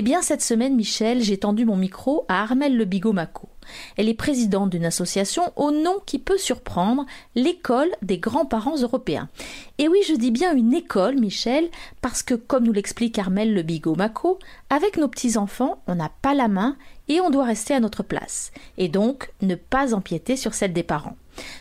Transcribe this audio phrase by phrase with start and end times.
[0.00, 3.50] Eh bien, cette semaine, Michel, j'ai tendu mon micro à Armelle Le Bigot-Maco.
[3.98, 9.28] Elle est présidente d'une association au nom qui peut surprendre, l'école des grands-parents européens.
[9.76, 11.68] Et oui, je dis bien une école, Michel,
[12.00, 14.38] parce que, comme nous l'explique Armelle Le Bigot-Maco,
[14.70, 18.52] avec nos petits-enfants, on n'a pas la main et on doit rester à notre place.
[18.78, 21.16] Et donc, ne pas empiéter sur celle des parents.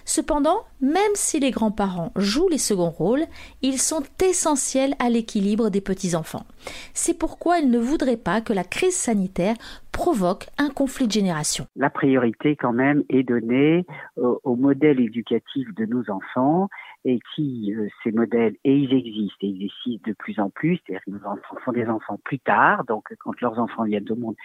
[0.05, 3.25] Cependant, même si les grands-parents jouent les seconds rôles,
[3.61, 6.45] ils sont essentiels à l'équilibre des petits-enfants.
[6.93, 9.55] C'est pourquoi ils ne voudraient pas que la crise sanitaire
[9.91, 11.65] provoque un conflit de génération.
[11.75, 13.85] La priorité quand même est donnée
[14.17, 16.69] au, modèle éducatif de nos enfants
[17.05, 20.79] et qui, euh, ces modèles, et ils existent, et ils existent de plus en plus,
[20.85, 24.15] c'est-à-dire que nos enfants font des enfants plus tard, donc quand leurs enfants viennent au
[24.15, 24.35] monde,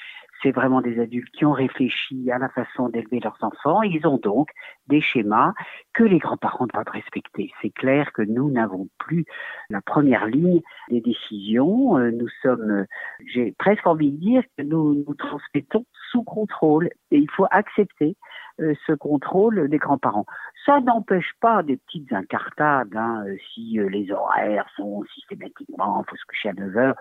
[0.44, 3.82] c'est vraiment des adultes qui ont réfléchi à la façon d'élever leurs enfants.
[3.82, 4.50] Ils ont donc
[4.86, 5.54] des schémas
[5.94, 7.50] que les grands-parents doivent respecter.
[7.62, 9.24] C'est clair que nous n'avons plus
[9.70, 11.96] la première ligne des décisions.
[11.96, 12.84] Euh, nous sommes, euh,
[13.26, 18.16] j'ai presque envie de dire que nous nous transmettons sous contrôle et il faut accepter
[18.60, 20.26] euh, ce contrôle des grands-parents.
[20.66, 26.24] Ça n'empêche pas des petites incartades, hein, si les horaires sont systématiquement, il faut se
[26.26, 26.96] coucher à 9 heures,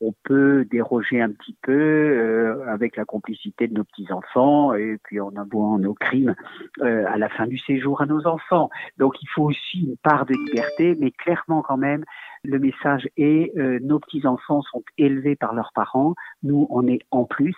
[0.00, 5.20] on peut déroger un petit peu euh, avec la complicité de nos petits-enfants et puis
[5.20, 6.34] en avouant nos crimes
[6.80, 8.70] euh, à la fin du séjour à nos enfants.
[8.98, 12.04] Donc il faut aussi une part de liberté, mais clairement quand même,
[12.44, 17.24] le message est euh, nos petits-enfants sont élevés par leurs parents, nous on est en
[17.24, 17.56] plus,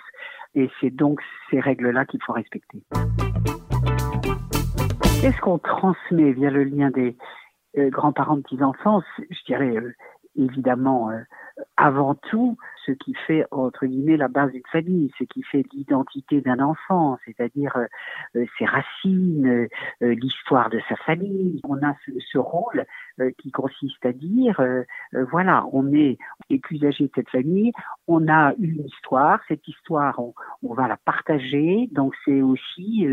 [0.55, 2.83] et c'est donc ces règles-là qu'il faut respecter.
[5.21, 7.15] Qu'est-ce qu'on transmet via le lien des
[7.77, 9.03] grands-parents de petits-enfants?
[9.19, 9.75] Je dirais
[10.35, 11.11] évidemment
[11.77, 12.57] avant tout
[12.87, 17.19] ce qui fait entre guillemets la base d'une famille, ce qui fait l'identité d'un enfant,
[17.25, 17.87] c'est-à-dire euh,
[18.37, 19.69] euh, ses racines,
[20.03, 21.61] euh, l'histoire de sa famille.
[21.65, 21.95] On a
[22.33, 22.87] ce, rôle
[23.39, 24.63] qui consiste à dire
[25.31, 26.17] voilà, on est
[26.83, 27.73] âgés de cette famille,
[28.07, 33.07] on a une histoire, cette histoire on, on va la partager, donc c'est aussi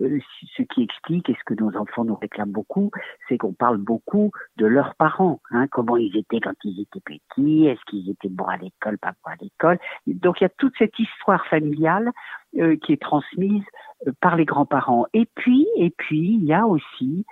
[0.00, 2.90] ce qui explique et ce que nos enfants nous réclament beaucoup,
[3.28, 7.68] c'est qu'on parle beaucoup de leurs parents, hein, comment ils étaient quand ils étaient petits,
[7.80, 9.78] est-ce qu'ils étaient bons à l'école, pas bons à l'école.
[10.06, 12.12] Donc il y a toute cette histoire familiale
[12.58, 13.62] euh, qui est transmise
[14.08, 15.06] euh, par les grands-parents.
[15.14, 17.24] Et puis, et puis, il y a aussi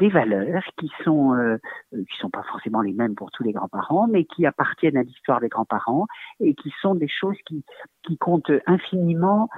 [0.00, 1.58] des valeurs qui sont euh,
[1.92, 5.38] qui sont pas forcément les mêmes pour tous les grands-parents, mais qui appartiennent à l'histoire
[5.38, 6.06] des grands-parents
[6.40, 7.64] et qui sont des choses qui
[8.02, 9.48] qui comptent infiniment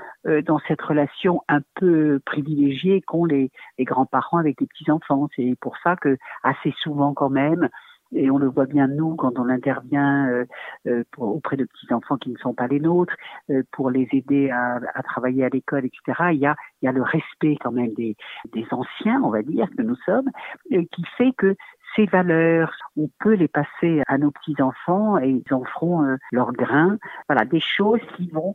[0.45, 5.29] dans cette relation un peu privilégiée qu'ont les, les grands-parents avec les petits-enfants.
[5.35, 7.71] C'est pour ça que assez souvent quand même
[8.17, 10.45] et on le voit bien nous quand on intervient euh,
[10.87, 13.15] euh, auprès de petits enfants qui ne sont pas les nôtres
[13.51, 16.31] euh, pour les aider à, à travailler à l'école, etc.
[16.33, 18.17] Il y a, il y a le respect quand même des,
[18.53, 20.31] des anciens, on va dire que nous sommes,
[20.71, 21.55] qui fait que
[21.95, 26.53] ces valeurs, on peut les passer à nos petits enfants et ils en feront leur
[26.53, 26.99] grain.
[27.29, 28.55] Voilà, des choses qui vont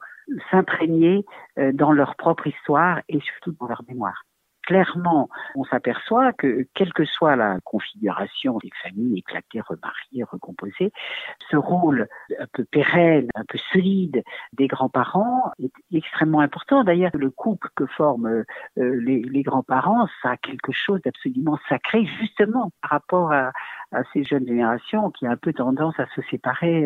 [0.51, 1.25] s'imprégner
[1.73, 4.23] dans leur propre histoire et surtout dans leur mémoire
[4.63, 10.91] clairement, on s'aperçoit que, quelle que soit la configuration des familles éclatées, remariées, recomposées,
[11.49, 12.07] ce rôle
[12.39, 14.23] un peu pérenne, un peu solide
[14.53, 16.83] des grands-parents est extrêmement important.
[16.83, 18.45] D'ailleurs, le couple que forment euh,
[18.77, 23.51] les, grands-parents, ça a quelque chose d'absolument sacré, justement, par rapport à,
[24.13, 26.85] ces jeunes générations qui ont un peu tendance à se séparer.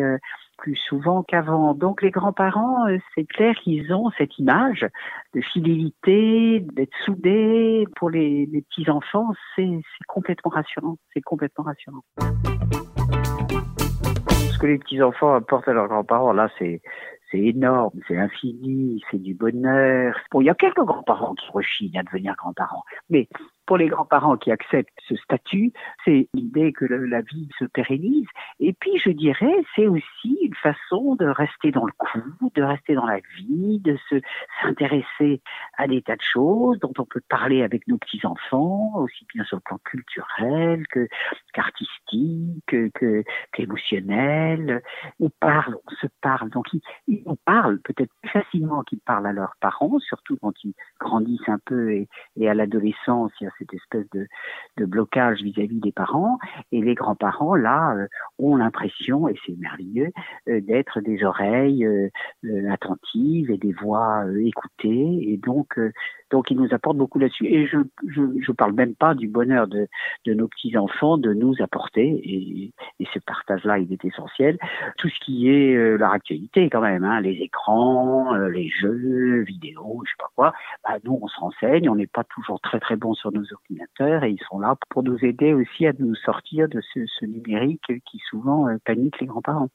[0.66, 1.74] Plus souvent qu'avant.
[1.74, 4.84] Donc les grands-parents, euh, c'est clair qu'ils ont cette image
[5.32, 7.86] de fidélité, d'être soudés.
[7.94, 9.78] Pour les, petits-enfants, c'est
[10.08, 10.96] complètement rassurant.
[11.14, 12.00] C'est complètement rassurant.
[14.50, 16.80] Ce que les petits-enfants apportent à leurs grands-parents, là, c'est
[17.30, 20.16] c'est énorme, c'est infini, c'est du bonheur.
[20.32, 23.28] Bon, il y a quelques grands-parents qui rechignent à devenir grands-parents, mais
[23.66, 25.72] pour les grands-parents qui acceptent ce statut,
[26.04, 28.26] c'est l'idée que la vie se pérennise.
[28.60, 32.94] Et puis, je dirais, c'est aussi une façon de rester dans le coup, de rester
[32.94, 34.16] dans la vie, de se
[34.62, 35.40] s'intéresser
[35.76, 39.56] à des tas de choses dont on peut parler avec nos petits-enfants, aussi bien sur
[39.56, 41.08] le plan culturel que
[41.52, 44.82] qu'artistique, que qu'émotionnel.
[45.20, 46.50] On parle, on se parle.
[46.50, 50.74] Donc, ils, on parle peut-être plus facilement qu'ils parlent à leurs parents, surtout quand ils
[51.00, 52.08] grandissent un peu et,
[52.48, 54.26] à l'adolescence, cette espèce de,
[54.86, 56.38] blocage vis-à-vis des parents.
[56.72, 58.06] Et les grands-parents, là, euh,
[58.38, 60.12] ont l'impression, et c'est merveilleux,
[60.48, 62.10] euh, d'être des oreilles euh,
[62.70, 65.32] attentives et des voix écoutées.
[65.32, 65.78] Et donc,
[66.30, 67.46] donc, ils nous apportent beaucoup là-dessus.
[67.46, 69.86] Et je, je, parle même pas du bonheur de,
[70.24, 74.58] de nos petits-enfants de nous apporter, et, et ce partage-là, il est essentiel,
[74.98, 80.10] tout ce qui est leur actualité quand même, hein, les écrans, les jeux vidéo, je
[80.10, 80.52] sais pas quoi,
[80.84, 84.24] bah, nous, on se renseigne, on n'est pas toujours très très bon sur nos ordinateurs,
[84.24, 87.92] et ils sont là pour nous aider aussi à nous sortir de ce, ce numérique
[88.04, 89.68] qui souvent euh, panique les grands-parents.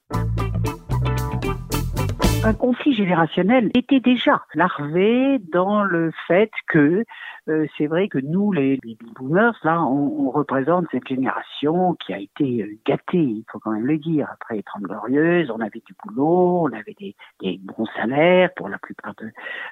[2.43, 7.05] Un conflit générationnel était déjà larvé dans le fait que
[7.49, 12.13] euh, c'est vrai que nous, les, les boomers, là, on, on, représente cette génération qui
[12.13, 14.27] a été euh, gâtée, il faut quand même le dire.
[14.31, 18.69] Après les Trente Glorieuses, on avait du boulot, on avait des, des bons salaires pour
[18.69, 19.13] la plupart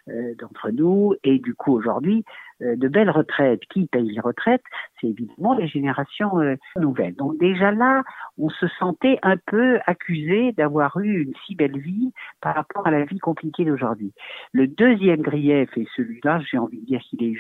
[0.08, 2.26] d'entre nous, et du coup aujourd'hui,
[2.62, 3.62] euh, de belles retraites.
[3.70, 4.64] Qui paye les retraites?
[5.00, 7.16] C'est évidemment les générations euh, nouvelles.
[7.16, 8.04] Donc déjà là,
[8.38, 12.12] on se sentait un peu accusé d'avoir eu une si belle vie
[12.42, 14.14] par rapport à la vie compliquée d'aujourd'hui.
[14.52, 17.34] Le deuxième grief, et celui-là, j'ai envie de dire qu'il est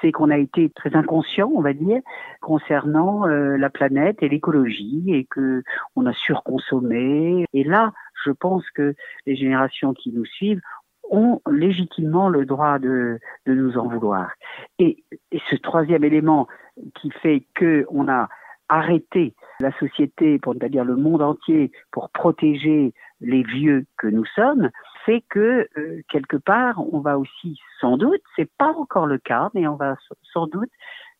[0.00, 2.00] c'est qu'on a été très inconscient, on va dire,
[2.40, 5.62] concernant euh, la planète et l'écologie, et que
[5.96, 7.44] on a surconsommé.
[7.52, 7.92] Et là,
[8.24, 8.94] je pense que
[9.26, 10.60] les générations qui nous suivent
[11.10, 14.30] ont légitimement le droit de, nous en vouloir.
[14.78, 16.48] Et, et, ce troisième élément
[17.00, 18.28] qui fait que on a
[18.68, 24.06] arrêté la société, pour ne pas dire le monde entier, pour protéger les vieux que
[24.06, 24.70] nous sommes,
[25.08, 29.48] fait que euh, quelque part, on va aussi sans doute, c'est pas encore le cas,
[29.54, 29.96] mais on va
[30.34, 30.70] sans doute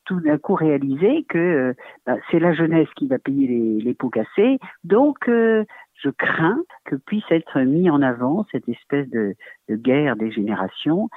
[0.04, 1.74] tout d'un coup réaliser que euh,
[2.06, 4.58] bah, c'est la jeunesse qui va payer les, pots cassés.
[4.84, 5.64] Donc, euh,
[5.94, 9.34] je crains que puisse être mis en avant cette espèce de,
[9.70, 11.08] guerre des générations.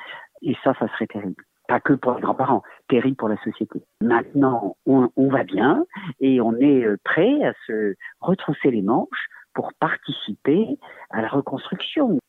[0.41, 3.81] Et ça, ça serait terrible pas que pour les grands-parents, terrible pour la société.
[4.01, 5.85] Maintenant, on, va bien
[6.19, 10.77] et on est prêt à se retrousser les manches pour participer
[11.11, 12.19] à la reconstruction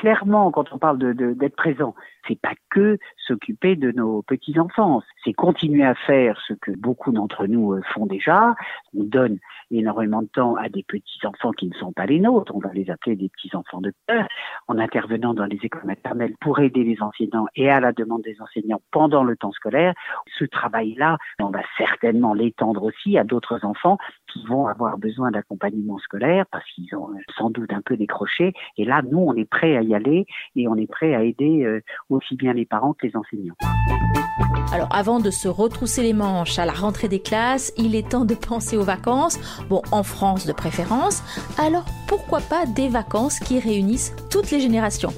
[0.00, 1.94] clairement, quand on parle d'être présent,
[2.26, 7.12] c'est pas que s'occuper de nos petits enfants, c'est continuer à faire ce que beaucoup
[7.12, 8.54] d'entre nous euh, font déjà.
[8.96, 9.38] On donne
[9.70, 12.54] énormément de temps à des petits enfants qui ne sont pas les nôtres.
[12.54, 14.26] On va les appeler des petits enfants de cœur,
[14.68, 18.40] en intervenant dans les écoles maternelles pour aider les enseignants et à la demande des
[18.40, 19.94] enseignants pendant le temps scolaire.
[20.38, 23.98] Ce travail-là, on va certainement l'étendre aussi à d'autres enfants
[24.32, 28.52] qui vont avoir besoin d'accompagnement scolaire parce qu'ils ont sans doute un peu décroché.
[28.76, 30.26] Et là, nous, on est prêt à y aller
[30.56, 31.80] et on est prêt à aider euh,
[32.16, 33.54] aussi bien les parents que les enseignants.
[34.72, 38.24] Alors avant de se retrousser les manches à la rentrée des classes, il est temps
[38.24, 41.22] de penser aux vacances, bon en France de préférence,
[41.58, 45.12] alors pourquoi pas des vacances qui réunissent toutes les générations.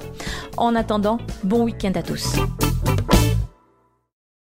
[0.57, 2.37] En attendant, bon week-end à tous.